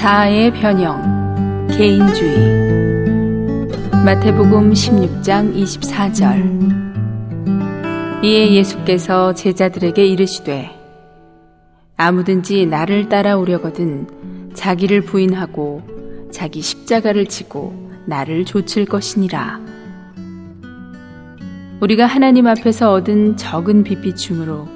자아의 0.00 0.52
변형, 0.54 1.68
개인주의. 1.68 3.68
마태복음 4.02 4.72
16장 4.72 5.54
24절. 5.54 8.24
이에 8.24 8.54
예수께서 8.54 9.34
제자들에게 9.34 10.06
이르시되, 10.06 10.70
아무든지 11.98 12.64
나를 12.64 13.10
따라오려거든 13.10 14.52
자기를 14.54 15.02
부인하고 15.02 15.82
자기 16.32 16.62
십자가를 16.62 17.26
지고 17.26 17.90
나를 18.06 18.46
좇을 18.46 18.86
것이니라. 18.86 19.60
우리가 21.82 22.06
하나님 22.06 22.46
앞에서 22.46 22.94
얻은 22.94 23.36
적은 23.36 23.84
빛비춤으로 23.84 24.66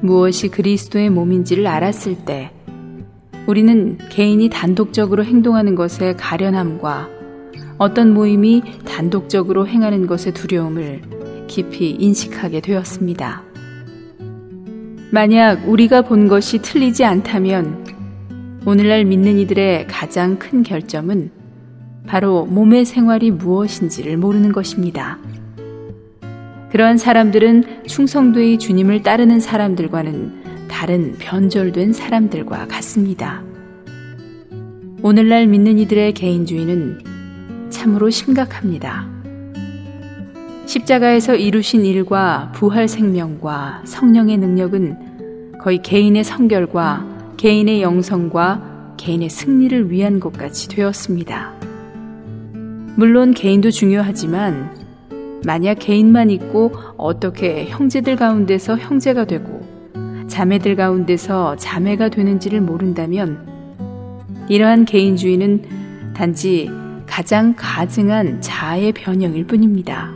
무엇이 0.00 0.48
그리스도의 0.48 1.10
몸인지를 1.10 1.68
알았을 1.68 2.24
때 2.24 2.50
우리는 3.46 3.98
개인이 4.10 4.48
단독적으로 4.50 5.24
행동하는 5.24 5.74
것의 5.74 6.16
가련함과 6.16 7.08
어떤 7.78 8.12
모임이 8.12 8.62
단독적으로 8.84 9.68
행하는 9.68 10.06
것의 10.06 10.34
두려움을 10.34 11.02
깊이 11.46 11.90
인식하게 11.90 12.60
되었습니다. 12.60 13.42
만약 15.12 15.68
우리가 15.68 16.02
본 16.02 16.26
것이 16.26 16.58
틀리지 16.58 17.04
않다면 17.04 17.86
오늘날 18.66 19.04
믿는 19.04 19.38
이들의 19.38 19.86
가장 19.86 20.38
큰 20.38 20.64
결점은 20.64 21.30
바로 22.06 22.46
몸의 22.46 22.84
생활이 22.84 23.30
무엇인지를 23.30 24.16
모르는 24.16 24.50
것입니다. 24.52 25.18
그러한 26.72 26.98
사람들은 26.98 27.84
충성도의 27.86 28.58
주님을 28.58 29.02
따르는 29.02 29.38
사람들과는 29.38 30.35
다른 30.76 31.14
변절된 31.18 31.94
사람들과 31.94 32.66
같습니다. 32.66 33.42
오늘날 35.02 35.46
믿는 35.46 35.78
이들의 35.78 36.12
개인주의는 36.12 37.70
참으로 37.70 38.10
심각합니다. 38.10 39.08
십자가에서 40.66 41.34
이루신 41.34 41.86
일과 41.86 42.52
부활 42.54 42.88
생명과 42.88 43.84
성령의 43.86 44.36
능력은 44.36 45.58
거의 45.62 45.80
개인의 45.80 46.24
성결과 46.24 47.06
개인의 47.38 47.80
영성과 47.80 48.94
개인의 48.98 49.30
승리를 49.30 49.90
위한 49.90 50.20
것 50.20 50.34
같이 50.34 50.68
되었습니다. 50.68 51.54
물론 52.96 53.32
개인도 53.32 53.70
중요하지만 53.70 54.76
만약 55.42 55.76
개인만 55.80 56.28
있고 56.28 56.72
어떻게 56.98 57.64
형제들 57.64 58.16
가운데서 58.16 58.76
형제가 58.76 59.24
되고 59.24 59.75
자매들 60.36 60.76
가운데서 60.76 61.56
자매가 61.56 62.10
되는지를 62.10 62.60
모른다면 62.60 63.46
이러한 64.50 64.84
개인주의는 64.84 66.12
단지 66.14 66.70
가장 67.06 67.54
가증한 67.56 68.42
자아의 68.42 68.92
변형일 68.92 69.46
뿐입니다. 69.46 70.12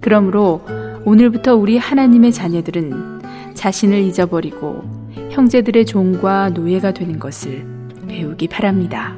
그러므로 0.00 0.60
오늘부터 1.04 1.54
우리 1.54 1.78
하나님의 1.78 2.32
자녀들은 2.32 3.54
자신을 3.54 4.00
잊어버리고 4.00 4.82
형제들의 5.30 5.86
종과 5.86 6.50
노예가 6.50 6.90
되는 6.90 7.20
것을 7.20 7.64
배우기 8.08 8.48
바랍니다. 8.48 9.14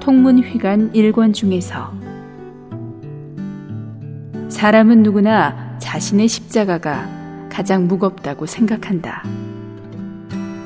통문휘간 0.00 0.94
1권 0.94 1.32
중에서 1.32 1.92
사람은 4.48 5.04
누구나 5.04 5.78
자신의 5.78 6.26
십자가가 6.26 7.25
가장 7.56 7.88
무겁다고 7.88 8.44
생각한다. 8.44 9.24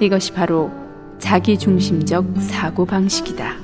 이것이 0.01 0.33
바로 0.33 0.73
자기 1.21 1.57
중심적 1.57 2.25
사고 2.41 2.85
방식이다. 2.85 3.55